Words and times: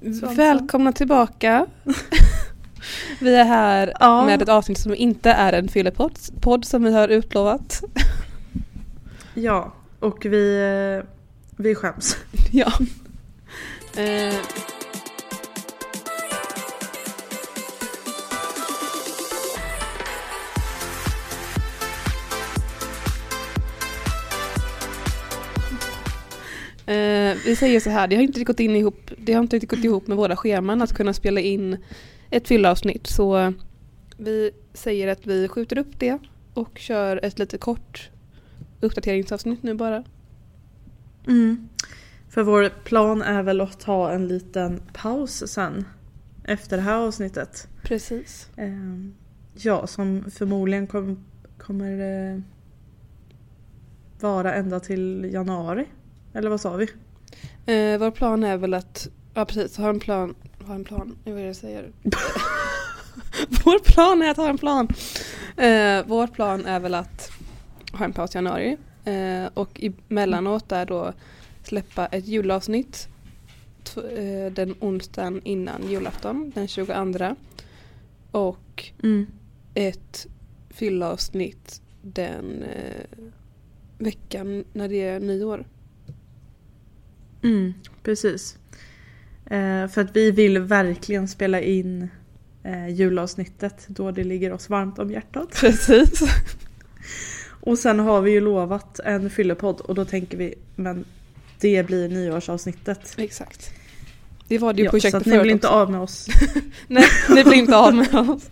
Svansson. 0.00 0.34
Välkomna 0.34 0.92
tillbaka. 0.92 1.66
vi 3.20 3.34
är 3.36 3.44
här 3.44 3.92
Ja. 4.00 4.24
med 4.26 4.42
ett 4.42 4.48
avsnitt 4.48 4.78
som 4.78 4.94
inte 4.94 5.30
är 5.30 5.52
en 5.52 5.68
fyllepodd 5.68 6.18
podd 6.40 6.64
som 6.64 6.82
vi 6.84 6.92
har 6.92 7.08
utlovat. 7.08 7.82
Ja, 9.34 9.72
och 10.00 10.26
vi, 10.26 10.60
eh, 11.02 11.06
vi 11.56 11.74
skäms. 11.74 12.16
ja. 12.50 12.72
Eh, 13.96 14.34
vi 27.44 27.56
säger 27.56 27.80
så 27.80 27.90
här, 27.90 28.08
det 28.08 28.16
har 28.16 28.22
inte 28.22 28.44
gått 28.44 28.60
in 28.60 28.76
ihop, 28.76 29.10
det 29.18 29.32
har 29.32 29.42
inte 29.42 29.56
riktigt 29.56 29.70
gått 29.70 29.84
ihop 29.84 30.06
med 30.06 30.16
våra 30.16 30.36
scheman 30.36 30.82
att 30.82 30.94
kunna 30.94 31.12
spela 31.12 31.40
in 31.40 31.76
ett 32.30 32.48
fyllavsnitt 32.48 33.06
så 33.06 33.52
vi 34.16 34.50
säger 34.72 35.08
att 35.08 35.26
vi 35.26 35.48
skjuter 35.48 35.78
upp 35.78 35.98
det 35.98 36.18
och 36.54 36.78
kör 36.78 37.24
ett 37.24 37.38
lite 37.38 37.58
kort 37.58 38.10
uppdateringsavsnitt 38.80 39.62
nu 39.62 39.74
bara. 39.74 40.04
Mm. 41.26 41.68
För 42.28 42.42
vår 42.42 42.68
plan 42.84 43.22
är 43.22 43.42
väl 43.42 43.60
att 43.60 43.80
ta 43.80 44.10
en 44.10 44.28
liten 44.28 44.82
paus 44.92 45.52
sen. 45.52 45.84
Efter 46.44 46.76
det 46.76 46.82
här 46.82 46.96
avsnittet. 46.96 47.68
Precis. 47.82 48.48
Eh, 48.56 48.70
ja, 49.54 49.86
som 49.86 50.30
förmodligen 50.30 50.86
kom, 50.86 51.24
kommer 51.58 52.30
eh, 52.32 52.40
vara 54.20 54.54
ända 54.54 54.80
till 54.80 55.30
januari. 55.32 55.86
Eller 56.32 56.50
vad 56.50 56.60
sa 56.60 56.76
vi? 56.76 56.88
Eh, 57.66 57.98
vår 57.98 58.10
plan 58.10 58.44
är 58.44 58.56
väl 58.56 58.74
att, 58.74 59.08
ja 59.34 59.44
precis, 59.44 59.76
ha 59.76 59.88
en 59.88 60.00
plan, 60.00 60.34
ha 60.66 60.74
en 60.74 60.84
plan, 60.84 61.16
vad 61.24 61.34
är 61.34 61.38
det 61.38 61.46
jag 61.46 61.56
säger? 61.56 61.92
vår 63.64 63.78
plan 63.92 64.22
är 64.22 64.30
att 64.30 64.36
ha 64.36 64.48
en 64.48 64.58
plan. 64.58 64.88
Eh, 65.56 66.04
vår 66.06 66.26
plan 66.26 66.66
är 66.66 66.80
väl 66.80 66.94
att 66.94 67.30
ha 67.92 68.04
en 68.04 68.12
paus 68.12 68.34
i 68.34 68.38
januari 68.38 68.76
eh, 69.04 69.46
och 69.54 69.80
emellanåt 70.08 70.68
där 70.68 70.86
då 70.86 71.12
släppa 71.62 72.06
ett 72.06 72.26
julavsnitt 72.26 73.08
eh, 73.96 74.52
den 74.52 74.74
onsdagen 74.80 75.40
innan 75.44 75.88
julafton, 75.90 76.52
den 76.54 76.68
22. 76.68 77.36
Och 78.30 78.90
Mm. 79.02 79.26
ett 79.74 80.26
fyllavsnitt 80.70 81.82
den 82.02 82.62
eh, 82.62 83.06
veckan 83.98 84.64
när 84.72 84.88
det 84.88 85.02
är 85.02 85.20
nyår. 85.20 85.64
Mm, 87.42 87.74
precis. 88.02 88.56
Eh, 89.46 89.88
för 89.88 90.00
att 90.00 90.16
vi 90.16 90.30
vill 90.30 90.58
verkligen 90.58 91.28
spela 91.28 91.60
in 91.60 92.08
eh, 92.64 92.88
julavsnittet 92.88 93.84
då 93.88 94.10
det 94.10 94.24
ligger 94.24 94.52
oss 94.52 94.68
varmt 94.68 94.98
om 94.98 95.10
hjärtat. 95.10 95.48
Precis. 95.60 96.22
Och 97.62 97.78
sen 97.78 97.98
har 97.98 98.20
vi 98.20 98.30
ju 98.30 98.40
lovat 98.40 98.98
en 99.04 99.30
fyllepodd 99.30 99.80
och 99.80 99.94
då 99.94 100.04
tänker 100.04 100.36
vi 100.38 100.54
men 100.76 101.04
det 101.60 101.86
blir 101.86 102.08
nyårsavsnittet. 102.08 103.14
Exakt. 103.18 103.70
Det 104.48 104.58
var 104.58 104.72
det 104.72 104.78
ju 104.78 104.84
Ja, 104.84 104.90
så 104.90 104.94
projektet 104.94 105.20
att 105.20 105.26
ni 105.26 105.32
förut 105.32 105.42
blir 105.42 105.52
inte 105.52 105.66
också. 105.66 105.76
av 105.76 105.90
med 105.90 106.00
oss. 106.00 106.26
Nej, 106.86 107.04
ni 107.34 107.44
blir 107.44 107.54
inte 107.54 107.76
av 107.76 107.94
med 107.94 108.14
oss. 108.30 108.50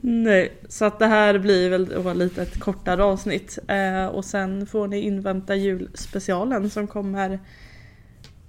Nej, 0.00 0.52
så 0.68 0.84
att 0.84 0.98
det 0.98 1.06
här 1.06 1.38
blir 1.38 1.70
väl 1.70 1.86
då 1.88 2.12
lite 2.12 2.42
ett 2.42 2.60
kortare 2.60 3.04
avsnitt. 3.04 3.58
Eh, 3.68 4.06
och 4.06 4.24
sen 4.24 4.66
får 4.66 4.88
ni 4.88 5.00
invänta 5.00 5.54
julspecialen 5.54 6.70
som 6.70 6.86
kommer 6.86 7.40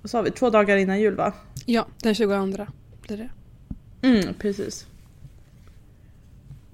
vad 0.02 0.10
sa 0.10 0.22
vi, 0.22 0.32
två 0.32 0.50
dagar 0.50 0.78
innan 0.78 1.00
jul 1.00 1.16
va? 1.16 1.34
Ja, 1.66 1.88
den 2.04 2.16
22 2.16 2.46
blir 3.08 3.18
det. 3.18 3.30
Mm, 4.02 4.34
precis. 4.34 4.86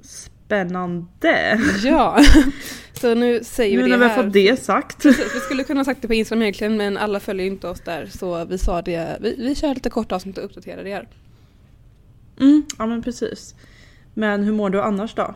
Spännande! 0.02 1.60
Ja, 1.84 2.20
så 2.94 3.16
nu 3.16 3.44
säger 3.44 3.78
vi 3.78 3.84
Nu 3.84 3.90
det 3.90 3.90
när 3.90 3.98
vi 3.98 4.04
har 4.04 4.16
här. 4.16 4.24
fått 4.24 4.34
det 4.34 4.60
sagt. 4.60 5.02
Precis, 5.02 5.36
Vi 5.36 5.40
skulle 5.40 5.64
kunna 5.64 5.80
ha 5.80 5.86
sagt 5.86 6.02
det 6.02 6.08
på 6.08 6.14
Instagram 6.14 6.42
egentligen 6.42 6.78
men 6.78 6.98
alla 6.98 7.20
följer 7.20 7.46
inte 7.46 7.68
oss 7.68 7.82
där 7.82 8.06
så 8.06 8.46
vi 8.46 8.58
sa 8.58 8.82
det. 8.82 9.18
Vi, 9.22 9.36
vi 9.38 9.56
kör 9.56 9.74
lite 9.74 9.90
korta 9.90 10.16
avsnitt 10.16 10.38
och 10.38 10.46
uppdaterar 10.46 10.88
er. 10.88 11.08
Mm, 12.40 12.66
ja 12.78 12.86
men 12.86 13.02
precis. 13.02 13.56
Men 14.18 14.44
hur 14.44 14.54
mår 14.54 14.70
du 14.70 14.82
annars 14.82 15.16
då? 15.16 15.36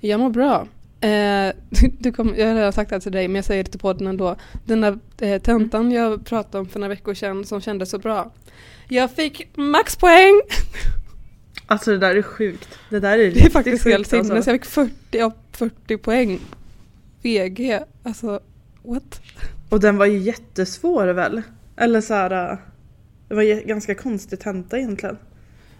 Jag 0.00 0.20
mår 0.20 0.30
bra. 0.30 0.66
Eh, 1.00 1.52
du 1.98 2.12
kom, 2.12 2.34
jag 2.36 2.46
har 2.46 2.54
redan 2.54 2.72
sagt 2.72 2.90
det 2.90 2.94
här 2.96 3.00
till 3.00 3.12
dig 3.12 3.28
men 3.28 3.34
jag 3.34 3.44
säger 3.44 3.64
det 3.64 3.70
till 3.70 3.80
podden 3.80 4.06
ändå. 4.06 4.36
Den 4.64 4.80
där 4.80 4.98
eh, 5.20 5.42
tentan 5.42 5.92
jag 5.92 6.24
pratade 6.26 6.58
om 6.58 6.68
för 6.68 6.80
några 6.80 6.88
veckor 6.94 7.14
sedan 7.14 7.44
som 7.44 7.60
kändes 7.60 7.90
så 7.90 7.98
bra. 7.98 8.32
Jag 8.88 9.10
fick 9.10 9.56
maxpoäng! 9.56 10.40
Alltså 11.66 11.90
det 11.90 11.98
där 11.98 12.14
är 12.16 12.22
sjukt. 12.22 12.78
Det 12.90 13.00
där 13.00 13.18
är 13.18 13.30
Det 13.30 13.40
är 13.40 13.50
faktiskt 13.50 13.84
sjukt, 13.84 13.94
helt 13.94 14.06
sinnes. 14.08 14.30
alltså. 14.30 14.50
Jag 14.50 14.60
fick 14.60 14.70
40 14.70 15.20
av 15.20 15.32
40 15.52 15.96
poäng. 15.96 16.40
VG, 17.22 17.78
alltså 18.02 18.40
what? 18.82 19.20
Och 19.68 19.80
den 19.80 19.96
var 19.96 20.06
ju 20.06 20.18
jättesvår 20.18 21.06
väl? 21.06 21.42
Eller 21.76 22.00
så 22.00 22.14
här. 22.14 22.52
äh, 22.52 22.58
Det 23.28 23.34
var 23.34 23.66
ganska 23.66 23.94
konstig 23.94 24.40
tenta 24.40 24.78
egentligen. 24.78 25.16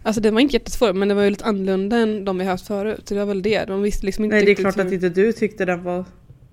Alltså 0.03 0.21
den 0.21 0.35
var 0.35 0.41
inte 0.41 0.57
jättesvår 0.57 0.93
men 0.93 1.09
det 1.09 1.15
var 1.15 1.23
ju 1.23 1.31
lite 1.31 1.45
annorlunda 1.45 1.97
än 1.97 2.25
de 2.25 2.39
vi 2.39 2.45
haft 2.45 2.67
förut. 2.67 3.09
Så 3.09 3.15
det 3.15 3.21
var 3.21 3.27
väl 3.27 3.43
det. 3.43 3.65
De 3.65 3.83
visste 3.83 4.07
liksom 4.07 4.25
inte 4.25 4.37
Nej 4.37 4.45
det 4.45 4.53
är 4.53 4.55
klart 4.55 4.77
hur... 4.77 4.87
att 4.87 4.93
inte 4.93 5.09
du 5.09 5.33
tyckte 5.33 5.65
den 5.65 5.83
var 5.83 6.05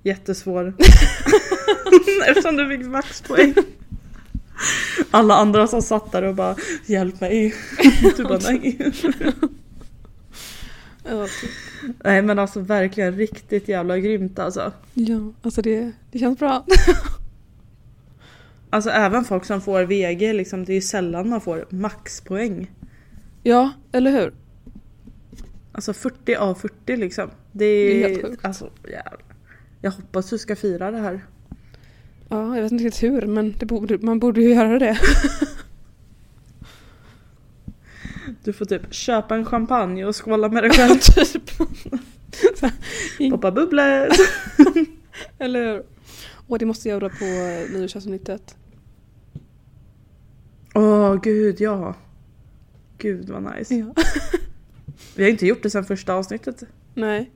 jättesvår. 0.03 0.73
Eftersom 2.27 2.55
du 2.55 2.77
fick 2.77 2.87
maxpoäng. 2.87 3.53
Alla 5.11 5.35
andra 5.35 5.67
som 5.67 5.81
satt 5.81 6.11
där 6.11 6.23
och 6.23 6.35
bara 6.35 6.55
Hjälp 6.85 7.21
mig. 7.21 7.53
Du 8.17 8.23
bara 8.23 8.39
nej. 8.39 8.77
Typ. 9.01 9.15
Nej 12.03 12.21
men 12.21 12.39
alltså 12.39 12.59
verkligen 12.59 13.15
riktigt 13.15 13.67
jävla 13.67 13.97
grymt 13.97 14.39
alltså. 14.39 14.71
ja, 14.93 15.33
alltså 15.41 15.61
det, 15.61 15.91
det 16.11 16.19
känns 16.19 16.39
bra. 16.39 16.65
Alltså 18.69 18.89
även 18.89 19.25
folk 19.25 19.45
som 19.45 19.61
får 19.61 19.83
VG 19.83 20.33
liksom, 20.33 20.65
det 20.65 20.71
är 20.71 20.75
ju 20.75 20.81
sällan 20.81 21.29
man 21.29 21.41
får 21.41 21.65
maxpoäng. 21.69 22.71
Ja, 23.47 23.71
eller 23.91 24.11
hur? 24.11 24.33
Alltså 25.71 25.93
40 25.93 26.35
av 26.35 26.55
40 26.55 26.95
liksom. 26.97 27.29
Det 27.51 27.65
Det 27.65 28.03
är 28.03 28.05
är, 28.05 28.09
helt 28.09 28.25
sjukt. 28.25 28.45
alltså 28.45 28.69
jävlar. 28.83 29.19
Jag 29.81 29.91
hoppas 29.91 30.29
du 30.29 30.37
ska 30.37 30.55
fira 30.55 30.91
det 30.91 30.97
här. 30.97 31.25
Ja, 32.29 32.55
jag 32.55 32.63
vet 32.63 32.71
inte 32.71 32.83
riktigt 32.83 33.03
hur 33.03 33.21
men 33.21 33.53
borde, 33.61 33.97
man 33.97 34.19
borde 34.19 34.41
ju 34.41 34.49
göra 34.53 34.79
det. 34.79 34.99
Du 38.43 38.53
får 38.53 38.65
typ 38.65 38.93
köpa 38.93 39.35
en 39.35 39.45
champagne 39.45 40.05
och 40.05 40.25
skåla 40.25 40.49
med 40.49 40.63
dig 40.63 40.71
själv. 40.71 40.99
typ. 40.99 41.51
Poppa 43.31 43.51
bubblor. 43.51 44.07
Eller 45.39 45.73
hur? 45.73 45.83
Och 46.47 46.59
det 46.59 46.65
måste 46.65 46.89
jag 46.89 47.01
göra 47.03 47.09
på 47.09 47.25
eh, 47.25 47.79
nyårsavsnittet. 47.79 48.55
Åh 50.75 51.15
gud 51.21 51.61
ja. 51.61 51.95
Gud 52.97 53.29
vad 53.29 53.55
nice. 53.55 53.75
Ja. 53.75 53.93
Vi 55.15 55.23
har 55.23 55.29
inte 55.29 55.47
gjort 55.47 55.63
det 55.63 55.69
sedan 55.69 55.85
första 55.85 56.13
avsnittet. 56.13 56.63
Nej. 56.93 57.31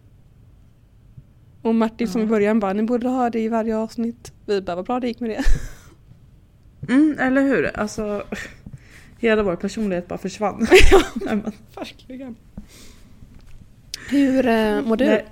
Och 1.62 1.76
Martin 1.76 2.08
som 2.08 2.22
i 2.22 2.24
Ja. 2.24 2.30
början 2.30 2.60
bara, 2.60 2.74
ni 2.74 2.84
borde 2.84 3.08
ha 3.08 3.30
det 3.30 3.40
i 3.40 3.48
varje 3.48 3.78
avsnitt. 3.78 4.34
Vi 4.46 4.62
bara, 4.62 4.76
vad 4.76 4.86
bra 4.86 5.00
det 5.00 5.08
gick 5.08 5.20
med 5.20 5.30
det. 5.30 5.44
Mm, 6.90 7.16
eller 7.20 7.42
hur? 7.42 7.78
Alltså 7.80 8.24
hela 9.20 9.44
vår 9.44 9.56
personlighet 9.56 10.08
bara 10.08 10.18
försvann. 10.20 10.68
Nej, 11.16 11.36
men, 11.36 11.52
Verkligen. 11.76 12.36
Hur 14.10 14.48
eh, 14.48 14.82
mår 14.82 14.98
du? 14.98 15.06
nej. 15.06 15.26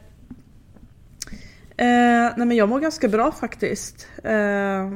Eh, 1.77 2.33
nej 2.37 2.47
men 2.47 2.51
jag 2.57 2.69
mår 2.69 2.79
ganska 2.79 3.07
bra 3.07 3.31
faktiskt. 3.31 4.07
Eh, 4.23 4.91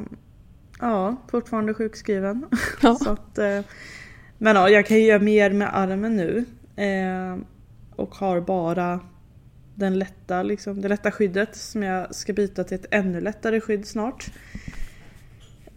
ja, 0.80 1.16
fortfarande 1.30 1.74
sjukskriven. 1.74 2.46
Ja. 2.82 2.94
Så 2.94 3.10
att, 3.10 3.38
eh, 3.38 3.60
men 4.38 4.56
ja, 4.56 4.68
jag 4.68 4.86
kan 4.86 4.96
ju 4.96 5.02
göra 5.02 5.22
mer 5.22 5.50
med 5.50 5.76
armen 5.76 6.16
nu. 6.16 6.44
Eh, 6.76 7.36
och 7.96 8.14
har 8.14 8.40
bara 8.40 9.00
den 9.74 9.98
lätta, 9.98 10.42
liksom, 10.42 10.80
det 10.80 10.88
lätta 10.88 11.10
skyddet 11.10 11.56
som 11.56 11.82
jag 11.82 12.14
ska 12.14 12.32
byta 12.32 12.64
till 12.64 12.74
ett 12.74 12.86
ännu 12.90 13.20
lättare 13.20 13.60
skydd 13.60 13.86
snart. 13.86 14.26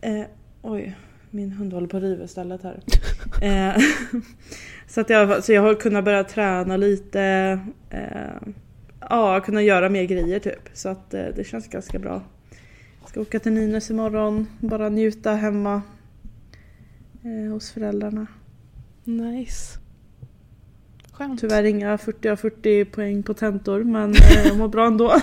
Eh, 0.02 0.24
oj, 0.62 0.96
min 1.30 1.52
hund 1.52 1.74
håller 1.74 1.88
på 1.88 1.98
att 1.98 2.04
riva 2.04 2.24
istället 2.24 2.64
här. 2.64 2.80
Eh, 3.42 3.82
så, 4.88 5.02
att 5.02 5.10
jag, 5.10 5.44
så 5.44 5.54
jag 5.54 5.62
har 5.62 5.76
kunnat 5.76 6.06
börja 6.06 6.24
träna 6.24 6.78
lite. 6.78 7.22
Eh, 7.90 8.48
ja, 9.00 9.42
kunna 9.46 9.62
göra 9.62 9.90
mer 9.90 10.04
grejer 10.04 10.40
typ. 10.40 10.70
Så 10.74 10.90
att 10.90 11.14
eh, 11.14 11.26
det 11.36 11.44
känns 11.48 11.68
ganska 11.68 12.00
bra. 12.00 12.22
Jag 13.02 13.10
ska 13.10 13.22
åka 13.22 13.40
till 13.40 13.52
Nynäs 13.52 13.90
imorgon, 13.90 14.48
bara 14.60 14.90
njuta 14.90 15.34
hemma 15.34 15.82
eh, 17.24 17.52
hos 17.52 17.72
föräldrarna. 17.72 18.28
Nice. 19.08 19.80
Skönt. 21.12 21.40
Tyvärr 21.42 21.64
inga 21.64 21.98
40 21.98 22.30
av 22.30 22.36
40 22.36 22.86
poäng 22.86 23.24
på 23.24 23.34
tentor 23.34 23.84
men 23.84 24.16
eh, 24.16 24.48
jag 24.48 24.58
mår 24.58 24.68
bra 24.68 24.88
ändå. 24.88 25.22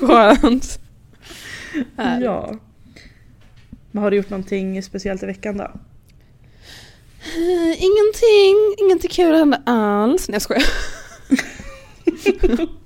Skönt. 0.00 0.78
Ja. 2.22 2.54
Men 3.90 4.02
har 4.02 4.10
du 4.10 4.16
gjort 4.16 4.30
någonting 4.30 4.82
speciellt 4.82 5.22
i 5.22 5.26
veckan 5.26 5.56
då? 5.56 5.64
"Eh, 5.64 7.82
ingenting, 7.82 8.56
ingenting 8.78 9.10
kul 9.10 9.34
hände 9.34 9.62
alls. 9.66 10.28
Nej 10.28 10.34
jag 10.34 10.42
skojar. 10.42 10.64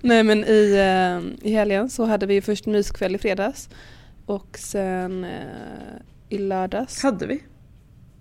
Nej 0.00 0.22
men 0.22 0.44
i, 0.44 0.72
eh, 0.72 1.48
i 1.50 1.52
helgen 1.54 1.90
så 1.90 2.04
hade 2.04 2.26
vi 2.26 2.42
först 2.42 2.66
myskväll 2.66 3.14
i 3.14 3.18
fredags. 3.18 3.68
Och 4.26 4.58
sen 4.58 5.26
i 6.28 6.38
lördags. 6.38 7.02
Hade 7.02 7.26
vi? 7.26 7.42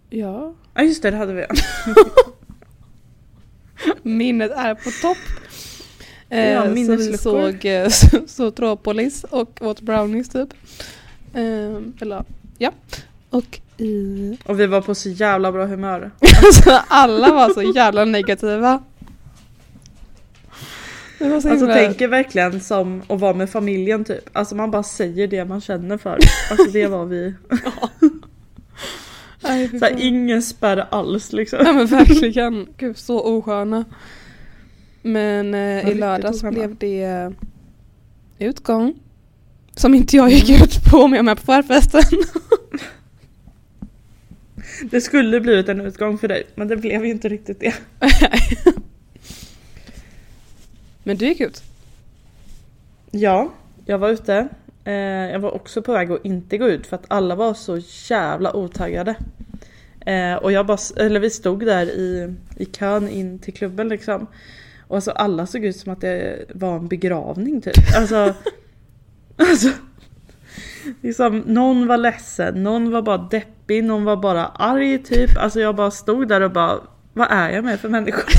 Ja. 0.09 0.53
Ja 0.73 0.83
just 0.83 1.01
det, 1.01 1.11
det 1.11 1.17
hade 1.17 1.33
vi. 1.33 1.45
Minnet 4.09 4.51
är 4.51 4.75
på 4.75 4.89
topp. 5.01 5.17
Eh, 6.29 6.49
Ja, 6.51 6.63
så 6.63 6.95
vi 6.95 7.17
såg 7.17 7.65
eh, 7.65 7.87
Zootropolis 8.27 9.23
och 9.23 9.61
åt 9.61 9.81
brownies 9.81 10.29
typ. 10.29 10.53
Eh, 11.33 11.81
eller 12.01 12.23
ja. 12.57 12.71
Och 13.29 13.59
i... 13.77 14.37
Och 14.45 14.59
vi 14.59 14.67
var 14.67 14.81
på 14.81 14.95
så 14.95 15.09
jävla 15.09 15.51
bra 15.51 15.65
humör. 15.65 16.11
Alltså 16.45 16.81
alla 16.87 17.33
var 17.33 17.49
så 17.49 17.61
jävla 17.61 18.05
negativa. 18.05 18.83
Det 21.19 21.29
var 21.29 21.41
så 21.41 21.49
Alltså 21.49 21.67
tänker 21.67 22.07
verkligen 22.07 22.61
som 22.61 23.01
att 23.07 23.19
vara 23.19 23.33
med 23.33 23.49
familjen 23.49 24.05
typ. 24.05 24.29
Alltså 24.33 24.55
man 24.55 24.71
bara 24.71 24.83
säger 24.83 25.27
det 25.27 25.45
man 25.45 25.61
känner 25.61 25.97
för. 25.97 26.19
Alltså 26.51 26.71
det 26.71 26.87
var 26.87 27.05
vi. 27.05 27.33
Fy 27.99 28.09
Så 29.79 29.85
här, 29.85 29.95
ingen 29.99 30.41
spärr 30.41 30.87
alls 30.91 31.33
liksom. 31.33 31.59
Ja 31.65 31.73
men 31.73 31.85
verkligen. 31.85 32.67
Gud 32.77 32.97
så 32.97 33.19
osköna. 33.19 33.85
Men 35.01 35.53
eh, 35.53 35.89
i 35.89 35.93
lördags 35.93 36.37
osköna. 36.37 36.51
blev 36.51 36.75
det 36.75 37.03
eh, 37.03 37.29
utgång. 38.39 38.93
Som 39.75 39.93
inte 39.93 40.15
jag 40.17 40.29
gick 40.29 40.61
ut 40.61 40.83
på 40.91 40.97
om 40.97 41.13
jag 41.13 41.19
är 41.19 41.23
med 41.23 41.37
på 41.37 41.45
förfesten. 41.45 42.01
Det 44.91 45.01
skulle 45.01 45.39
blivit 45.39 45.69
en 45.69 45.81
utgång 45.81 46.17
för 46.17 46.27
dig 46.27 46.43
men 46.55 46.67
det 46.67 46.77
blev 46.77 47.05
ju 47.05 47.11
inte 47.11 47.29
riktigt 47.29 47.59
det. 47.59 47.73
men 51.03 51.17
du 51.17 51.25
gick 51.25 51.39
ut. 51.39 51.63
Ja, 53.11 53.53
jag 53.85 53.97
var 53.97 54.09
ute. 54.09 54.47
Eh, 54.87 55.31
jag 55.31 55.39
var 55.39 55.55
också 55.55 55.81
på 55.81 55.93
väg 55.93 56.11
att 56.11 56.25
inte 56.25 56.57
gå 56.57 56.67
ut 56.67 56.87
för 56.87 56.95
att 56.95 57.05
alla 57.07 57.35
var 57.35 57.53
så 57.53 57.79
jävla 58.09 58.55
otaggade. 58.55 59.15
Eh, 60.05 60.35
och 60.35 60.51
jag 60.51 60.65
bara, 60.65 60.77
eller 60.97 61.19
vi 61.19 61.29
stod 61.29 61.65
där 61.65 61.85
i, 61.85 62.35
i 62.57 62.65
kön 62.65 63.09
in 63.09 63.39
till 63.39 63.53
klubben 63.53 63.89
liksom. 63.89 64.27
Och 64.87 64.95
alltså 64.95 65.11
alla 65.11 65.47
såg 65.47 65.65
ut 65.65 65.77
som 65.77 65.93
att 65.93 66.01
det 66.01 66.45
var 66.53 66.75
en 66.75 66.87
begravning 66.87 67.61
typ. 67.61 67.73
Alltså, 67.97 68.33
alltså 69.35 69.69
liksom, 71.01 71.39
någon 71.39 71.87
var 71.87 71.97
ledsen, 71.97 72.63
någon 72.63 72.91
var 72.91 73.01
bara 73.01 73.17
deppig, 73.17 73.83
någon 73.83 74.03
var 74.05 74.17
bara 74.17 74.45
arg 74.45 75.03
typ. 75.03 75.37
Alltså 75.37 75.59
jag 75.59 75.75
bara 75.75 75.91
stod 75.91 76.27
där 76.27 76.41
och 76.41 76.51
bara, 76.51 76.79
vad 77.13 77.27
är 77.31 77.49
jag 77.49 77.63
med 77.63 77.79
för 77.79 77.89
människor? 77.89 78.25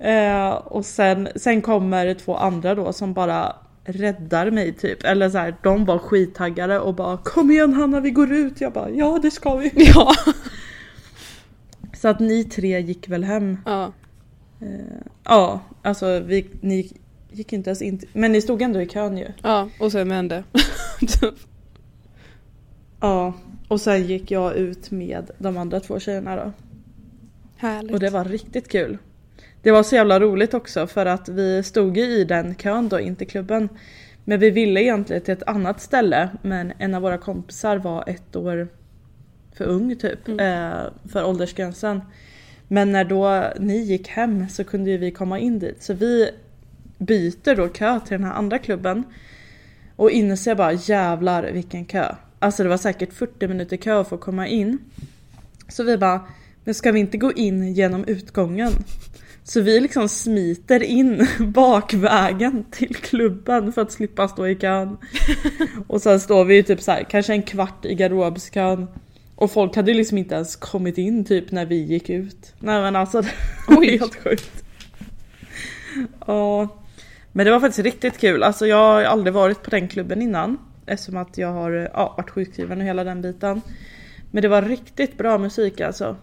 Eh, 0.00 0.50
och 0.50 0.84
sen, 0.84 1.28
sen 1.36 1.62
kommer 1.62 2.14
två 2.14 2.36
andra 2.36 2.74
då 2.74 2.92
som 2.92 3.14
bara 3.14 3.56
räddar 3.88 4.50
mig 4.50 4.72
typ. 4.72 5.04
Eller 5.04 5.30
så 5.30 5.38
här, 5.38 5.54
de 5.62 5.84
var 5.84 5.98
skittaggade 5.98 6.78
och 6.78 6.94
bara 6.94 7.16
Kom 7.16 7.50
igen 7.50 7.74
Hanna 7.74 8.00
vi 8.00 8.10
går 8.10 8.32
ut. 8.32 8.60
Jag 8.60 8.72
bara 8.72 8.90
ja 8.90 9.18
det 9.22 9.30
ska 9.30 9.56
vi. 9.56 9.72
Ja. 9.94 10.14
Så 11.96 12.08
att 12.08 12.20
ni 12.20 12.44
tre 12.44 12.80
gick 12.80 13.08
väl 13.08 13.24
hem. 13.24 13.58
ja. 13.66 13.92
Eh, 14.60 14.68
ja 15.24 15.60
alltså 15.82 16.20
vi, 16.20 16.50
ni 16.60 16.92
gick 17.30 17.52
inte 17.52 17.70
ens 17.70 17.82
in 17.82 18.00
Men 18.12 18.32
ni 18.32 18.40
stod 18.40 18.62
ändå 18.62 18.80
i 18.80 18.86
kön 18.86 19.18
ju. 19.18 19.26
Ja, 19.42 19.68
och 19.80 19.92
sen 19.92 20.08
vände. 20.08 20.44
Ja. 23.00 23.34
Och 23.68 23.80
sen 23.80 24.06
gick 24.06 24.30
jag 24.30 24.56
ut 24.56 24.90
med 24.90 25.30
de 25.38 25.56
andra 25.56 25.80
två 25.80 26.00
tjejerna 26.00 26.36
då. 26.36 26.52
Härligt. 27.56 27.92
Och 27.92 28.00
det 28.00 28.10
var 28.10 28.24
riktigt 28.24 28.68
kul. 28.68 28.98
Det 29.68 29.72
var 29.72 29.82
så 29.82 29.94
jävla 29.94 30.20
roligt 30.20 30.54
också 30.54 30.86
för 30.86 31.06
att 31.06 31.28
vi 31.28 31.62
stod 31.62 31.96
ju 31.96 32.02
i 32.04 32.24
den 32.24 32.54
kön 32.54 32.88
då 32.88 33.00
in 33.00 33.16
till 33.16 33.26
klubben. 33.26 33.68
Men 34.24 34.40
vi 34.40 34.50
ville 34.50 34.82
egentligen 34.82 35.22
till 35.22 35.32
ett 35.32 35.42
annat 35.48 35.80
ställe 35.80 36.28
men 36.42 36.72
en 36.78 36.94
av 36.94 37.02
våra 37.02 37.18
kompisar 37.18 37.76
var 37.76 38.04
ett 38.06 38.36
år 38.36 38.68
för 39.52 39.64
ung 39.64 39.96
typ 39.96 40.28
Mm. 40.28 40.40
eh, 40.40 40.78
för 41.12 41.24
åldersgränsen. 41.24 42.00
Men 42.68 42.92
när 42.92 43.04
då 43.04 43.44
ni 43.58 43.76
gick 43.76 44.08
hem 44.08 44.48
så 44.48 44.64
kunde 44.64 44.90
ju 44.90 44.96
vi 44.96 45.10
komma 45.10 45.38
in 45.38 45.58
dit 45.58 45.82
så 45.82 45.94
vi 45.94 46.30
byter 46.98 47.56
då 47.56 47.68
kö 47.68 48.00
till 48.00 48.16
den 48.18 48.24
här 48.24 48.34
andra 48.34 48.58
klubben. 48.58 49.04
Och 49.96 50.10
inser 50.10 50.54
bara 50.54 50.72
jävlar 50.72 51.42
vilken 51.42 51.84
kö. 51.84 52.14
Alltså 52.38 52.62
det 52.62 52.68
var 52.68 52.78
säkert 52.78 53.12
40 53.12 53.48
minuter 53.48 53.76
kö 53.76 54.04
för 54.04 54.16
att 54.16 54.22
komma 54.22 54.46
in. 54.46 54.78
Så 55.68 55.82
vi 55.82 55.98
bara, 55.98 56.20
men 56.64 56.74
ska 56.74 56.92
vi 56.92 57.00
inte 57.00 57.16
gå 57.16 57.32
in 57.32 57.74
genom 57.74 58.04
utgången? 58.04 58.72
Så 59.48 59.60
vi 59.60 59.80
liksom 59.80 60.08
smiter 60.08 60.82
in 60.82 61.26
bakvägen 61.38 62.64
till 62.70 62.96
klubben 62.96 63.72
för 63.72 63.82
att 63.82 63.92
slippa 63.92 64.28
stå 64.28 64.46
i 64.46 64.54
kön. 64.54 64.96
Och 65.86 66.02
sen 66.02 66.20
står 66.20 66.44
vi 66.44 66.54
ju 66.54 66.62
typ 66.62 66.82
så 66.82 66.90
här, 66.90 67.02
kanske 67.02 67.32
en 67.32 67.42
kvart 67.42 67.84
i 67.84 67.94
garderobskön. 67.94 68.86
Och 69.34 69.50
folk 69.50 69.76
hade 69.76 69.90
ju 69.90 69.96
liksom 69.96 70.18
inte 70.18 70.34
ens 70.34 70.56
kommit 70.56 70.98
in 70.98 71.24
typ 71.24 71.50
när 71.50 71.66
vi 71.66 71.76
gick 71.76 72.10
ut. 72.10 72.54
Nej 72.58 72.80
men 72.80 72.96
alltså 72.96 73.20
det 73.22 73.28
var 73.68 73.80
Oj. 73.80 73.98
helt 73.98 74.14
sjukt. 74.14 74.64
Ja. 76.26 76.68
Men 77.32 77.46
det 77.46 77.52
var 77.52 77.60
faktiskt 77.60 77.84
riktigt 77.84 78.18
kul. 78.18 78.42
Alltså 78.42 78.66
jag 78.66 78.76
har 78.76 79.02
aldrig 79.02 79.34
varit 79.34 79.62
på 79.62 79.70
den 79.70 79.88
klubben 79.88 80.22
innan. 80.22 80.58
Eftersom 80.86 81.16
att 81.16 81.38
jag 81.38 81.52
har 81.52 81.70
ja, 81.70 82.14
varit 82.16 82.30
sjukskriven 82.30 82.80
och 82.80 82.86
hela 82.86 83.04
den 83.04 83.22
biten. 83.22 83.60
Men 84.30 84.42
det 84.42 84.48
var 84.48 84.62
riktigt 84.62 85.18
bra 85.18 85.38
musik 85.38 85.80
alltså. 85.80 86.16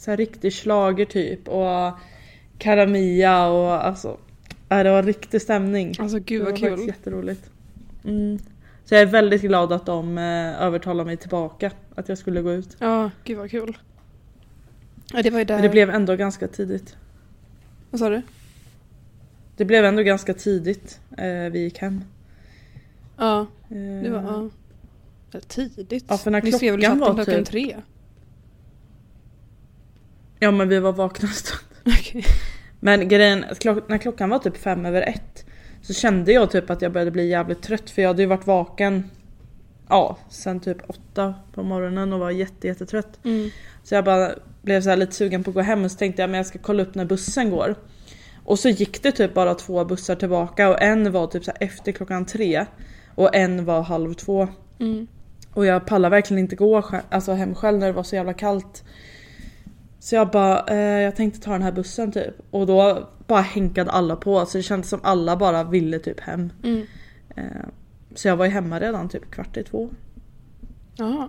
Så 0.00 0.10
här 0.10 0.16
riktig 0.16 0.52
schlager 0.52 1.04
typ 1.04 1.48
och 1.48 1.92
Karamia 2.58 3.46
och 3.48 3.86
alltså. 3.86 4.16
Ja, 4.68 4.82
det 4.82 4.90
var 4.90 5.02
riktig 5.02 5.42
stämning. 5.42 5.94
Alltså 5.98 6.18
gud 6.18 6.40
det 6.40 6.44
var 6.44 6.50
vad 6.50 6.60
faktiskt 6.60 6.78
kul. 6.78 6.86
jätteroligt. 6.86 7.50
Mm. 8.04 8.38
Så 8.84 8.94
jag 8.94 9.02
är 9.02 9.06
väldigt 9.06 9.42
glad 9.42 9.72
att 9.72 9.86
de 9.86 10.18
eh, 10.18 10.62
övertalade 10.62 11.06
mig 11.06 11.16
tillbaka 11.16 11.72
att 11.94 12.08
jag 12.08 12.18
skulle 12.18 12.42
gå 12.42 12.52
ut. 12.52 12.76
Ja, 12.78 13.10
gud 13.24 13.38
vad 13.38 13.50
kul. 13.50 13.78
Ja, 15.12 15.22
det 15.22 15.30
var 15.30 15.38
ju 15.38 15.44
där. 15.44 15.54
Men 15.54 15.62
det 15.62 15.68
blev 15.68 15.90
ändå 15.90 16.16
ganska 16.16 16.48
tidigt. 16.48 16.96
Vad 17.90 17.98
sa 17.98 18.08
du? 18.08 18.22
Det 19.56 19.64
blev 19.64 19.84
ändå 19.84 20.02
ganska 20.02 20.34
tidigt 20.34 21.00
eh, 21.18 21.26
vi 21.52 21.58
gick 21.58 21.78
hem. 21.78 22.04
Ja, 23.16 23.46
Eh, 23.70 24.02
det 24.02 24.10
var 24.10 24.22
ja. 24.22 25.40
Tidigt. 25.48 26.04
Ja, 26.08 26.18
för 26.18 26.30
när 26.30 26.40
klockan 26.40 26.80
chatten 26.80 26.98
var 26.98 27.14
klockan 27.14 27.34
typ- 27.34 27.46
tre? 27.46 27.76
Ja 30.42 30.50
men 30.50 30.68
vi 30.68 30.78
var 30.78 30.92
vakna 30.92 31.28
en 31.28 31.34
stund. 31.34 31.96
Okej. 31.98 32.24
Men 32.80 33.08
grejen, 33.08 33.44
klock, 33.60 33.88
när 33.88 33.98
klockan 33.98 34.30
var 34.30 34.38
typ 34.38 34.56
fem 34.56 34.86
över 34.86 35.02
ett 35.02 35.44
så 35.82 35.94
kände 35.94 36.32
jag 36.32 36.50
typ 36.50 36.70
att 36.70 36.82
jag 36.82 36.92
började 36.92 37.10
bli 37.10 37.28
jävligt 37.28 37.62
trött 37.62 37.90
för 37.90 38.02
jag 38.02 38.08
hade 38.08 38.22
ju 38.22 38.28
varit 38.28 38.46
vaken 38.46 39.10
ja, 39.90 40.18
sen 40.28 40.60
typ 40.60 40.78
åtta 40.86 41.34
på 41.52 41.62
morgonen 41.62 42.12
och 42.12 42.20
var 42.20 42.30
jätte, 42.30 42.66
jättetrött. 42.66 43.24
Mm. 43.24 43.50
Så 43.82 43.94
jag 43.94 44.04
bara 44.04 44.30
blev 44.62 44.80
så 44.80 44.90
här 44.90 44.96
lite 44.96 45.14
sugen 45.14 45.44
på 45.44 45.50
att 45.50 45.54
gå 45.54 45.60
hem 45.60 45.84
och 45.84 45.90
så 45.90 45.98
tänkte 45.98 46.22
jag 46.22 46.30
men 46.30 46.38
jag 46.38 46.46
ska 46.46 46.58
kolla 46.58 46.82
upp 46.82 46.94
när 46.94 47.04
bussen 47.04 47.50
går. 47.50 47.74
Och 48.44 48.58
så 48.58 48.68
gick 48.68 49.02
det 49.02 49.12
typ 49.12 49.34
bara 49.34 49.54
två 49.54 49.84
bussar 49.84 50.14
tillbaka 50.14 50.68
och 50.68 50.82
en 50.82 51.12
var 51.12 51.26
typ 51.26 51.44
så 51.44 51.52
efter 51.60 51.92
klockan 51.92 52.26
tre 52.26 52.66
och 53.14 53.34
en 53.34 53.64
var 53.64 53.82
halv 53.82 54.14
två. 54.14 54.48
Mm. 54.80 55.06
Och 55.54 55.66
jag 55.66 55.86
pallar 55.86 56.10
verkligen 56.10 56.38
inte 56.38 56.56
gå 56.56 56.90
alltså 57.10 57.32
hem 57.32 57.54
själv 57.54 57.78
när 57.78 57.86
det 57.86 57.92
var 57.92 58.02
så 58.02 58.16
jävla 58.16 58.34
kallt. 58.34 58.84
Så 60.00 60.14
jag 60.14 60.30
bara, 60.30 60.66
eh, 60.66 61.02
jag 61.02 61.16
tänkte 61.16 61.40
ta 61.40 61.52
den 61.52 61.62
här 61.62 61.72
bussen 61.72 62.12
typ. 62.12 62.34
Och 62.50 62.66
då 62.66 63.08
bara 63.26 63.40
hänkade 63.40 63.90
alla 63.90 64.16
på 64.16 64.46
så 64.46 64.58
det 64.58 64.62
kändes 64.62 64.90
som 64.90 65.00
alla 65.02 65.36
bara 65.36 65.64
ville 65.64 65.98
typ 65.98 66.20
hem. 66.20 66.52
Mm. 66.62 66.86
Eh, 67.36 67.44
så 68.14 68.28
jag 68.28 68.36
var 68.36 68.44
ju 68.44 68.50
hemma 68.50 68.80
redan 68.80 69.08
typ 69.08 69.30
kvart 69.30 69.56
i 69.56 69.64
två. 69.64 69.90
Jaha. 70.96 71.28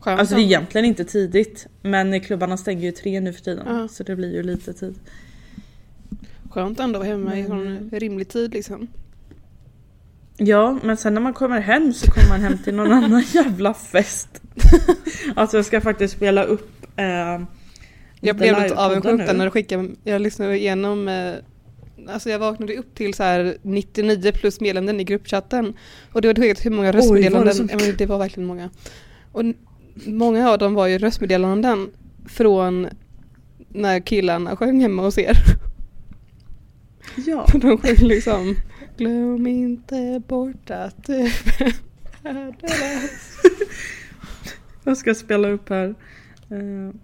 Skönt. 0.00 0.20
Alltså 0.20 0.34
det 0.34 0.40
är 0.40 0.44
egentligen 0.44 0.84
inte 0.84 1.04
tidigt. 1.04 1.66
Men 1.82 2.20
klubbarna 2.20 2.56
stänger 2.56 2.82
ju 2.82 2.92
tre 2.92 3.20
nu 3.20 3.32
för 3.32 3.42
tiden. 3.42 3.64
Ja. 3.66 3.88
Så 3.88 4.02
det 4.02 4.16
blir 4.16 4.34
ju 4.34 4.42
lite 4.42 4.72
tid. 4.72 4.94
Skönt 6.50 6.80
ändå 6.80 6.98
att 6.98 7.06
vara 7.06 7.16
hemma 7.16 7.38
i 7.38 7.46
sån 7.46 7.90
rimlig 7.92 8.28
tid 8.28 8.54
liksom. 8.54 8.88
Ja, 10.36 10.78
men 10.82 10.96
sen 10.96 11.14
när 11.14 11.20
man 11.20 11.34
kommer 11.34 11.60
hem 11.60 11.92
så 11.92 12.10
kommer 12.10 12.28
man 12.28 12.40
hem 12.40 12.58
till 12.58 12.74
någon 12.74 12.92
annan 13.04 13.22
jävla 13.22 13.74
fest. 13.74 14.42
alltså 15.36 15.56
jag 15.56 15.66
ska 15.66 15.80
faktiskt 15.80 16.14
spela 16.14 16.44
upp 16.44 16.86
eh, 16.96 17.40
Jag 18.20 18.36
blev 18.36 18.62
lite 18.62 18.76
avundsjuk 18.76 19.18
när 19.18 19.44
du 19.44 19.50
skickade, 19.50 19.88
jag 20.04 20.22
lyssnade 20.22 20.58
igenom 20.58 21.08
eh, 21.08 21.34
Alltså 22.08 22.30
jag 22.30 22.38
vaknade 22.38 22.76
upp 22.76 22.94
till 22.94 23.14
så 23.14 23.22
här 23.22 23.56
99 23.62 24.32
plus 24.32 24.60
meddelanden 24.60 25.00
i 25.00 25.04
gruppchatten 25.04 25.74
Och 26.12 26.22
det 26.22 26.28
var 26.28 26.34
helt 26.44 26.66
hur 26.66 26.70
många 26.70 26.88
var 26.88 26.92
det 26.92 27.02
så 27.02 27.14
röstmeddelanden, 27.14 27.62
mycket? 27.62 27.86
ja, 27.86 27.94
det 27.98 28.06
var 28.06 28.18
verkligen 28.18 28.46
många 28.46 28.70
Och 29.32 29.42
många 30.06 30.50
av 30.50 30.58
dem 30.58 30.74
var 30.74 30.86
ju 30.86 30.98
röstmeddelanden 30.98 31.90
från 32.26 32.88
när 33.68 34.00
killarna 34.00 34.56
sjöng 34.56 34.80
hemma 34.80 35.02
hos 35.02 35.18
er 35.18 35.36
Ja. 37.26 37.46
De 37.52 37.78
sjöng 37.78 37.96
liksom 37.96 38.56
Glöm 38.96 39.46
inte 39.46 40.22
bort 40.26 40.70
att 40.70 41.04
du 41.04 41.32
Värdelös. 42.22 43.38
Jag 44.84 44.96
ska 44.96 45.14
spela 45.14 45.48
upp 45.48 45.68
här. 45.68 45.94
Eh, 46.50 46.94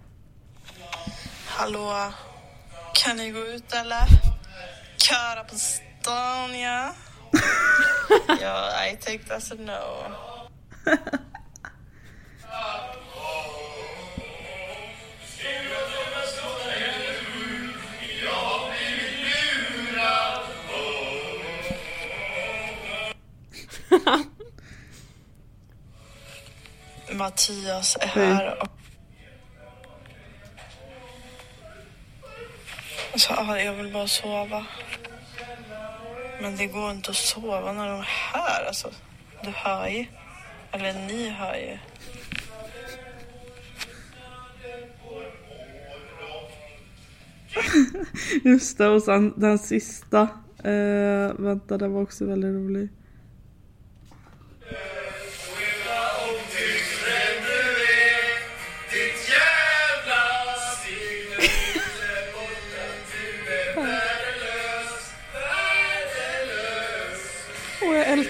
Hallå? 1.45 2.13
Kan 2.93 3.17
ni 3.17 3.31
gå 3.31 3.39
ut 3.39 3.73
eller? 3.73 4.03
Köra 4.97 5.43
på 5.43 5.55
stan 5.55 6.59
ja? 6.59 6.93
ja, 8.41 8.87
I 8.87 8.95
take 8.95 9.19
that 9.19 9.37
as 9.37 9.51
a 9.51 9.55
no. 9.59 10.11
Mattias 27.29 27.97
är 28.01 28.07
här 28.07 28.57
och 28.61 28.69
Så, 33.19 33.33
ja, 33.37 33.59
jag 33.59 33.73
vill 33.73 33.93
bara 33.93 34.07
sova. 34.07 34.65
Men 36.41 36.57
det 36.57 36.65
går 36.65 36.91
inte 36.91 37.09
att 37.09 37.15
sova 37.15 37.73
när 37.73 37.87
de 37.87 37.99
är 37.99 38.07
här. 38.33 38.65
Alltså, 38.67 38.91
du 39.43 39.49
hör 39.49 39.87
ju. 39.87 40.05
Eller 40.71 40.93
ni 40.93 41.29
hör 41.29 41.55
ju. 41.55 41.77
Just 48.49 48.77
det, 48.77 48.87
och 48.87 49.03
sen 49.03 49.33
den 49.37 49.59
sista. 49.59 50.21
Eh, 50.63 51.33
vänta, 51.37 51.77
den 51.77 51.93
var 51.93 52.01
också 52.01 52.25
väldigt 52.25 52.53
rolig. 52.53 52.89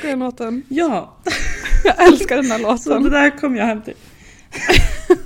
Den 0.10 0.20
låten. 0.20 0.64
Ja, 0.70 1.18
Jag 1.84 2.08
älskar 2.08 2.36
den 2.36 2.46
här 2.46 2.78
så 2.78 2.90
det 2.90 2.96
låten. 2.96 3.12
där 3.12 3.30
kom 3.38 3.56
jag 3.56 3.66
hem 3.66 3.82
till. 3.82 3.94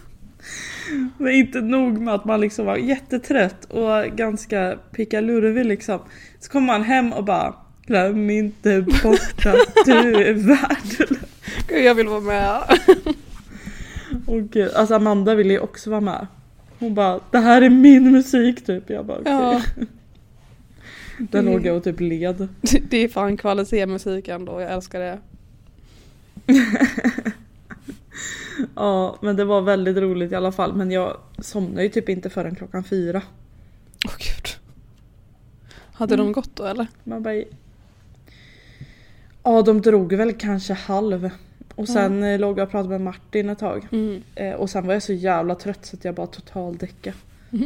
Men 1.17 1.33
inte 1.33 1.61
nog 1.61 2.01
med 2.01 2.13
att 2.13 2.25
man 2.25 2.41
liksom 2.41 2.65
var 2.65 2.75
jättetrött 2.77 3.65
och 3.65 4.17
ganska 4.17 4.77
pickalurvig 4.91 5.65
liksom. 5.65 5.99
Så 6.39 6.51
kom 6.51 6.63
man 6.63 6.83
hem 6.83 7.13
och 7.13 7.23
bara 7.23 7.53
Glöm 7.85 8.29
inte 8.29 8.81
bort 8.81 9.45
att 9.45 9.85
du 9.85 10.15
är 10.25 10.33
värdelös. 10.47 11.19
Gud, 11.67 11.83
jag 11.83 11.95
vill 11.95 12.07
vara 12.07 12.19
med. 12.19 12.63
Åh 14.27 14.41
gud, 14.41 14.71
alltså 14.73 14.95
Amanda 14.95 15.35
ville 15.35 15.53
ju 15.53 15.59
också 15.59 15.89
vara 15.89 16.01
med. 16.01 16.27
Hon 16.79 16.93
bara, 16.95 17.19
det 17.31 17.39
här 17.39 17.61
är 17.61 17.69
min 17.69 18.11
musik 18.11 18.65
typ. 18.65 18.89
Jag 18.89 19.05
bara 19.05 19.17
okej. 19.17 19.33
Ja, 19.33 19.61
Där 21.17 21.41
låg 21.41 21.65
jag 21.65 21.77
och 21.77 21.83
typ 21.83 21.99
led. 21.99 22.47
det 22.89 22.97
är 22.97 23.07
fan 23.07 23.37
kvalitetsmusik 23.37 24.27
ändå. 24.27 24.61
Jag 24.61 24.71
älskar 24.71 24.99
det. 24.99 25.19
Ja, 28.75 29.17
men 29.21 29.35
det 29.35 29.45
var 29.45 29.61
väldigt 29.61 29.97
roligt 29.97 30.31
i 30.31 30.35
alla 30.35 30.51
fall. 30.51 30.73
Men 30.73 30.91
jag 30.91 31.17
somnade 31.39 31.83
ju 31.83 31.89
typ 31.89 32.09
inte 32.09 32.29
förrän 32.29 32.55
klockan 32.55 32.83
fyra. 32.83 33.21
Åh 34.05 34.15
gud. 34.17 34.47
Hade 35.93 36.15
de 36.15 36.31
gått 36.31 36.55
då 36.55 36.65
eller? 36.65 36.87
Man 37.03 37.23
bara... 37.23 37.43
Ja, 39.43 39.61
de 39.61 39.81
drog 39.81 40.13
väl 40.13 40.33
kanske 40.33 40.73
halv. 40.73 41.29
Och 41.75 41.87
sen 41.87 42.23
eh, 42.23 42.39
låg 42.39 42.59
jag 42.59 42.65
och 42.65 42.71
pratade 42.71 42.89
med 42.89 43.01
Martin 43.01 43.49
ett 43.49 43.59
tag. 43.59 43.87
Mm. 43.91 44.23
Eh, 44.35 44.53
och 44.53 44.69
sen 44.69 44.87
var 44.87 44.93
jag 44.93 45.03
så 45.03 45.13
jävla 45.13 45.55
trött 45.55 45.85
så 45.85 45.95
att 45.95 46.05
jag 46.05 46.15
bara 46.15 46.27
totaldäckade. 46.27 47.15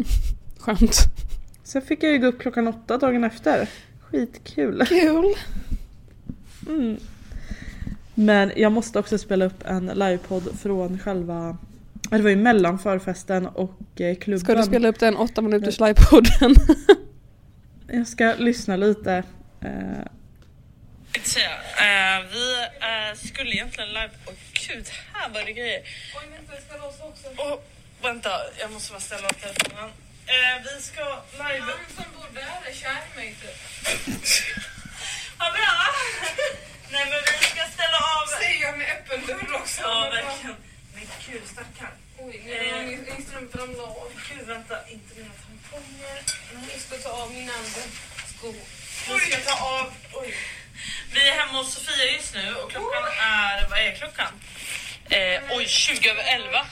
Skönt. 0.60 0.98
Sen 1.68 1.82
fick 1.82 2.04
jag 2.04 2.12
ju 2.12 2.18
gå 2.18 2.28
upp 2.28 2.40
klockan 2.40 2.68
åtta 2.68 2.98
dagen 2.98 3.24
efter. 3.24 3.70
Skitkul. 4.02 4.86
Kul. 4.86 5.36
Mm. 6.68 7.00
Men 8.14 8.52
jag 8.56 8.72
måste 8.72 9.00
också 9.00 9.18
spela 9.18 9.46
upp 9.46 9.64
en 9.66 9.86
livepodd 9.86 10.60
från 10.62 11.00
själva... 11.00 11.58
Det 12.10 12.22
var 12.22 12.30
ju 12.30 12.36
mellan 12.36 12.80
förfesten 12.80 13.48
och 13.48 14.02
eh, 14.02 14.16
klubben. 14.16 14.40
Ska 14.40 14.56
du 14.56 14.64
spela 14.64 14.88
upp 14.88 15.00
den 15.00 15.18
åtta 15.18 15.42
minuters 15.42 15.80
livepodden? 15.80 16.56
Jag 17.88 18.08
ska 18.08 18.34
lyssna 18.38 18.76
lite. 18.76 19.24
Säga, 21.24 21.52
eh, 21.78 22.26
vi 22.32 22.54
eh, 22.62 23.18
skulle 23.28 23.52
egentligen 23.52 23.90
live... 23.90 24.10
Åh 24.26 24.34
gud, 24.68 24.86
här 25.14 25.30
var 25.30 25.46
det 25.46 25.52
grejer. 25.52 25.82
Oj 26.16 26.30
vänta, 26.32 26.54
jag 26.54 26.64
ska 26.64 26.86
låsa 26.86 27.04
också. 27.04 27.28
Åh, 27.38 27.60
vänta, 28.02 28.30
jag 28.60 28.72
måste 28.72 28.92
bara 28.92 29.00
ställa 29.00 29.28
av 29.28 29.34
telefonen. 29.34 29.90
Eh, 30.28 30.62
vi 30.64 30.82
ska 30.82 31.04
live... 31.32 31.74
som 31.96 32.06
bor 32.16 32.28
där 32.34 32.70
är 32.70 32.74
kär 32.74 33.02
i 33.14 33.18
mig 33.18 33.36
typ. 33.42 33.60
Vad 35.40 35.54
bra! 35.54 35.74
Nej 36.92 37.06
men 37.10 37.20
vi 37.40 37.46
ska 37.46 37.62
ställa 37.74 37.98
av... 37.98 38.28
Säger 38.42 38.62
jag 38.62 38.78
med 38.78 38.88
öppen 38.92 39.26
dörr 39.28 39.56
också. 39.56 39.82
Ja, 39.82 40.10
verkligen. 40.14 40.56
Men 40.94 41.08
gud, 41.28 41.42
stackarn. 41.54 41.98
Oj, 42.18 42.42
nu 42.46 42.74
har 42.74 42.84
min, 42.84 43.26
strumpa 43.28 43.58
ramlade 43.58 43.84
av. 43.84 44.12
Gud, 44.30 44.48
vänta, 44.48 44.88
inte 44.88 45.16
mina 45.16 45.34
tamponger. 45.46 46.24
Jag 46.72 46.82
ska 46.82 46.98
ta 46.98 47.10
av 47.10 47.32
min 47.32 47.50
andra 47.50 47.82
sko. 48.38 48.54
Vi 49.14 49.20
ska 49.20 49.38
ta 49.52 49.66
av... 49.66 49.94
Oj. 50.14 50.34
Vi 51.14 51.30
är 51.30 51.34
hemma 51.34 51.58
hos 51.58 51.74
Sofia 51.74 52.06
just 52.06 52.34
nu 52.34 52.56
och 52.56 52.72
klockan 52.72 53.04
är... 53.22 53.70
Vad 53.70 53.80
är 53.80 53.96
klockan? 53.96 54.32
Eh, 55.10 55.58
oj, 55.58 55.68
20 55.68 56.10
över 56.10 56.24
11. 56.24 56.66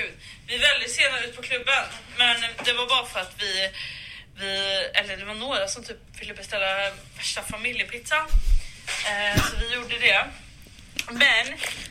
Gud. 0.00 0.12
Vi 0.46 0.54
är 0.54 0.58
väldigt 0.58 0.90
sena 0.90 1.20
ut 1.20 1.36
på 1.36 1.42
klubben, 1.42 1.84
men 2.18 2.40
det 2.64 2.72
var 2.72 2.86
bara 2.86 3.06
för 3.06 3.20
att 3.20 3.34
vi... 3.38 3.70
vi 4.36 4.54
eller 4.94 5.16
det 5.16 5.24
var 5.24 5.34
några 5.34 5.68
som 5.68 5.84
typ 5.84 6.20
ville 6.20 6.34
beställa 6.34 6.90
värsta 7.16 7.42
familjepizza. 7.42 8.26
Eh, 9.06 9.42
så 9.42 9.56
vi 9.60 9.74
gjorde 9.74 9.98
det. 9.98 10.26
Men 11.10 11.46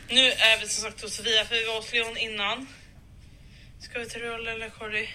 nu 0.08 0.32
är 0.32 0.58
vi 0.58 0.68
som 0.68 0.84
sagt 0.84 1.02
hos 1.02 1.16
Sofia 1.16 1.44
för 1.44 1.54
vi 1.54 1.64
var 1.64 1.74
hos 1.74 1.92
Leon 1.92 2.16
innan. 2.16 2.66
Ska 3.80 3.98
vi 3.98 4.08
till 4.08 4.22
Roll 4.22 4.48
eller 4.48 4.70
Cordy? 4.70 5.08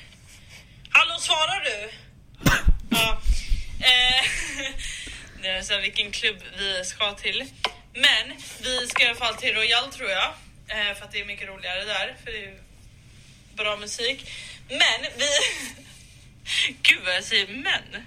Hallå 0.90 1.18
svarar 1.20 1.64
du? 1.64 1.90
Ja. 2.92 3.22
Eh, 3.80 4.26
det 5.42 5.48
är 5.48 5.62
så 5.62 5.74
här, 5.74 5.82
vilken 5.82 6.12
klubb 6.12 6.44
vi 6.58 6.86
ska 6.86 7.14
till. 7.14 7.46
Men 7.94 8.38
vi 8.62 8.88
ska 8.88 9.04
i 9.04 9.08
alla 9.08 9.16
fall 9.16 9.36
till 9.36 9.56
Royal 9.56 9.92
tror 9.92 10.10
jag. 10.10 10.34
Eh, 10.68 10.96
för 10.96 11.06
att 11.06 11.12
det 11.12 11.20
är 11.20 11.26
mycket 11.26 11.48
roligare 11.48 11.84
där. 11.84 12.16
För 12.24 12.32
det 12.32 12.46
är 12.46 12.65
bra 13.56 13.78
musik. 13.78 14.32
Men 14.70 15.02
vi... 15.18 15.30
Gud 16.82 17.02
vad 17.06 17.16
jag 17.16 17.24
säger 17.24 17.48
men. 17.48 18.06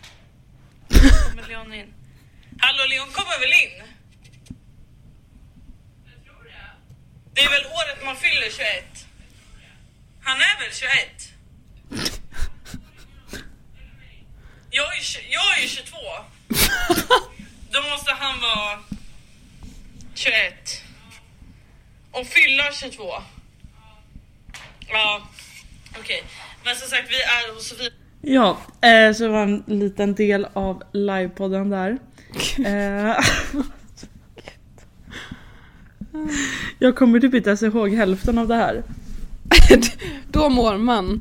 Kommer 1.29 1.49
Leon 1.49 1.75
in? 1.75 1.95
Hallå 2.59 2.87
Leon 2.89 3.13
kommer 3.13 3.41
väl 3.41 3.53
in? 3.53 3.83
Det 7.35 7.45
är 7.45 7.51
väl 7.51 7.67
året 7.67 8.05
man 8.05 8.17
fyller 8.17 8.51
21? 8.51 9.07
Han 10.23 10.41
är 10.41 10.61
väl 10.61 10.75
21? 10.75 11.33
Jag 14.71 14.99
är, 14.99 15.03
jag 15.31 15.59
är 15.59 15.63
ju 15.63 15.69
22. 15.69 15.97
Då 17.71 17.83
måste 17.83 18.13
han 18.13 18.41
vara 18.41 18.83
21. 20.15 20.83
Och 22.11 22.27
fylla 22.27 22.73
22. 22.73 23.23
Ja, 24.89 25.29
okej. 26.01 26.23
Men 26.65 26.75
som 26.77 26.89
sagt, 26.89 27.11
vi 27.11 27.15
är 27.15 27.55
hos 27.55 27.69
Sofia. 27.69 27.91
ja, 28.21 28.59
eh, 28.89 29.13
så 29.13 29.23
det 29.23 29.29
var 29.29 29.43
en 29.43 29.65
liten 29.67 30.15
del 30.15 30.47
av 30.53 30.83
livepodden 30.93 31.71
där. 31.71 31.99
Eh, 32.67 33.17
jag 36.79 36.97
kommer 36.97 37.21
typ 37.21 37.35
inte 37.35 37.51
ens 37.51 37.63
ihåg 37.63 37.91
hälften 37.91 38.39
av 38.39 38.49
det 38.49 38.55
här. 38.55 38.83
Då 40.31 40.49
mår 40.49 40.77
man. 40.77 41.21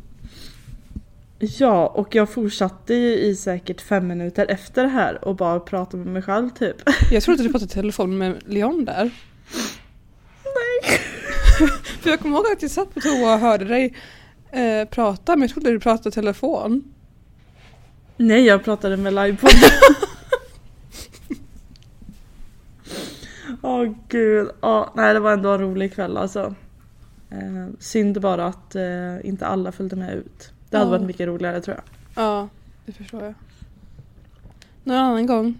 Ja, 1.39 1.87
och 1.87 2.15
jag 2.15 2.29
fortsatte 2.29 2.93
ju 2.93 3.17
i 3.17 3.35
säkert 3.35 3.81
fem 3.81 4.07
minuter 4.07 4.45
efter 4.49 4.83
det 4.83 4.89
här 4.89 5.25
och 5.25 5.35
bara 5.35 5.59
pratade 5.59 6.03
med 6.03 6.13
mig 6.13 6.21
själv 6.21 6.49
typ. 6.49 6.75
Jag 7.11 7.23
trodde 7.23 7.43
du 7.43 7.49
pratade 7.49 7.71
i 7.71 7.73
telefon 7.73 8.17
med 8.17 8.43
Leon 8.45 8.85
där. 8.85 9.11
Nej. 10.43 10.99
För 12.01 12.09
jag 12.09 12.19
kommer 12.19 12.35
ihåg 12.35 12.45
att 12.51 12.61
jag 12.61 12.71
satt 12.71 12.93
på 12.93 12.99
toa 12.99 13.33
och 13.33 13.39
hörde 13.39 13.65
dig 13.65 13.95
eh, 14.51 14.87
prata 14.89 15.35
men 15.35 15.41
jag 15.41 15.49
trodde 15.51 15.71
du 15.71 15.79
pratade 15.79 16.11
telefon. 16.11 16.83
Nej, 18.17 18.45
jag 18.45 18.63
pratade 18.63 18.97
med 18.97 19.13
livepodden. 19.13 19.59
Åh 23.61 23.93
gud, 24.09 24.49
ja, 24.61 24.91
nej 24.95 25.13
det 25.13 25.19
var 25.19 25.33
ändå 25.33 25.49
en 25.53 25.59
rolig 25.61 25.93
kväll 25.93 26.17
alltså. 26.17 26.55
Eh, 27.29 27.67
synd 27.79 28.21
bara 28.21 28.45
att 28.47 28.75
eh, 28.75 28.83
inte 29.23 29.47
alla 29.47 29.71
följde 29.71 29.95
med 29.95 30.13
ut. 30.15 30.51
Det 30.69 30.77
hade 30.77 30.87
Ja. 30.89 30.97
varit 30.97 31.07
mycket 31.07 31.27
roligare 31.27 31.61
tror 31.61 31.75
jag. 31.77 31.83
Ja, 32.23 32.49
det 32.85 32.91
förstår 32.91 33.23
jag. 33.23 33.33
Någon 34.83 34.97
annan 34.97 35.25
gång. 35.25 35.59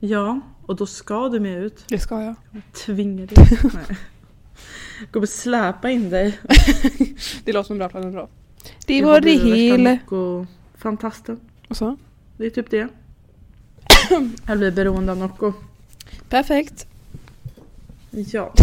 Ja, 0.00 0.40
Och 0.66 0.76
då 0.76 0.86
ska 0.86 1.28
du 1.28 1.40
med 1.40 1.58
ut. 1.62 1.84
Det 1.88 1.98
ska 1.98 2.22
jag. 2.22 2.34
Tvinga 2.86 3.26
dig. 3.26 3.36
Kommer 5.10 5.26
släpa 5.26 5.90
in 5.90 6.10
dig. 6.10 6.38
Det 7.44 7.52
låter 7.52 7.66
som 7.66 7.74
en 7.74 7.78
bra 7.78 7.88
plan 7.88 8.04
ändå. 8.04 8.28
Det 8.86 9.04
var 9.04 9.20
det. 9.20 9.78
Nocco 9.78 10.46
fantasten. 10.74 11.40
Och 11.68 11.76
så. 11.76 11.96
Det 12.36 12.46
är 12.46 12.50
typ 12.50 12.70
det. 12.70 12.88
Jag 14.46 14.58
blir 14.58 14.70
beroende 14.70 15.12
av 15.12 15.18
Nocco. 15.18 15.52
Perfekt. 16.28 16.86
Ja. 18.10 18.54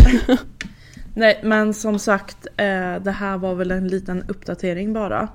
Nej 1.15 1.39
men 1.43 1.73
som 1.73 1.99
sagt 1.99 2.47
eh, 2.57 2.95
det 2.95 3.11
här 3.11 3.37
var 3.37 3.55
väl 3.55 3.71
en 3.71 3.87
liten 3.87 4.23
uppdatering 4.27 4.93
bara. 4.93 5.27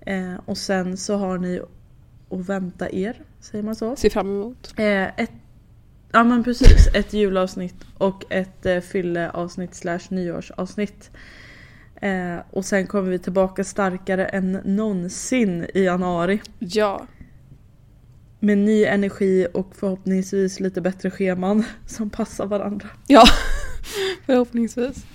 Eh, 0.00 0.34
och 0.44 0.58
sen 0.58 0.96
så 0.96 1.16
har 1.16 1.38
ni 1.38 1.60
att 2.30 2.48
vänta 2.48 2.90
er, 2.90 3.20
säger 3.40 3.64
man 3.64 3.76
så? 3.76 3.96
Ser 3.96 4.10
fram 4.10 4.26
emot. 4.26 4.74
Eh, 4.76 5.04
ett, 5.04 5.32
ja 6.14 6.24
men 6.24 6.44
precis, 6.44 6.88
ett 6.94 7.12
julavsnitt 7.12 7.84
och 7.98 8.24
ett 8.28 8.66
eh, 8.66 8.80
fylleavsnitt 8.80 9.74
slash 9.74 10.00
nyårsavsnitt. 10.08 11.10
Eh, 11.96 12.36
och 12.50 12.64
sen 12.64 12.86
kommer 12.86 13.10
vi 13.10 13.18
tillbaka 13.18 13.64
starkare 13.64 14.26
än 14.26 14.52
någonsin 14.64 15.66
i 15.74 15.84
januari. 15.84 16.42
Ja. 16.58 17.06
Med 18.40 18.58
ny 18.58 18.84
energi 18.84 19.46
och 19.54 19.76
förhoppningsvis 19.76 20.60
lite 20.60 20.80
bättre 20.80 21.10
scheman 21.10 21.64
som 21.86 22.10
passar 22.10 22.46
varandra. 22.46 22.88
Ja. 23.06 23.24
Förhoppningsvis. 24.26 25.06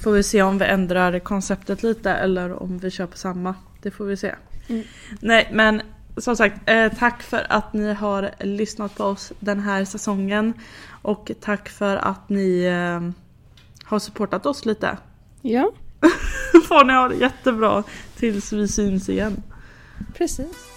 Får 0.00 0.12
vi 0.12 0.22
se 0.22 0.42
om 0.42 0.58
vi 0.58 0.64
ändrar 0.64 1.18
konceptet 1.18 1.82
lite 1.82 2.10
eller 2.10 2.62
om 2.62 2.78
vi 2.78 2.90
kör 2.90 3.06
på 3.06 3.16
samma. 3.16 3.54
Det 3.82 3.90
får 3.90 4.04
vi 4.04 4.16
se. 4.16 4.34
Mm. 4.68 4.84
Nej 5.20 5.48
men 5.52 5.82
som 6.16 6.36
sagt, 6.36 6.70
eh, 6.70 6.92
tack 6.98 7.22
för 7.22 7.46
att 7.48 7.72
ni 7.72 7.94
har 7.94 8.30
lyssnat 8.40 8.94
på 8.94 9.04
oss 9.04 9.32
den 9.40 9.60
här 9.60 9.84
säsongen. 9.84 10.54
Och 11.02 11.30
tack 11.40 11.68
för 11.68 11.96
att 11.96 12.28
ni 12.28 12.62
eh, 12.62 13.10
har 13.84 13.98
supportat 13.98 14.46
oss 14.46 14.64
lite. 14.64 14.98
Ja. 15.42 15.72
Får 16.68 16.84
ni 16.84 16.92
ha 16.92 17.08
det 17.08 17.16
jättebra 17.16 17.82
tills 18.16 18.52
vi 18.52 18.68
syns 18.68 19.08
igen. 19.08 19.42
Precis. 20.14 20.76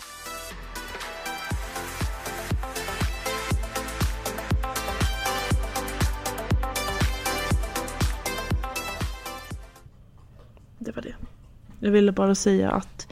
Det 10.79 10.95
var 10.95 11.01
det. 11.01 11.15
Jag 11.79 11.91
ville 11.91 12.11
bara 12.11 12.35
säga 12.35 12.71
att 12.71 13.07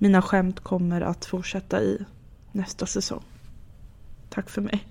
mina 0.00 0.22
skämt 0.22 0.60
kommer 0.60 1.00
att 1.00 1.24
fortsätta 1.24 1.82
i 1.82 2.04
nästa 2.52 2.86
säsong. 2.86 3.22
Tack 4.28 4.50
för 4.50 4.62
mig. 4.62 4.86